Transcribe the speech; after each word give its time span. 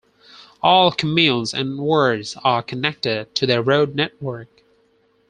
All 0.63 0.91
communes 0.91 1.53
and 1.53 1.77
wards 1.77 2.35
are 2.43 2.63
connected 2.63 3.35
to 3.35 3.45
the 3.45 3.61
road 3.61 3.93
network. 3.93 4.63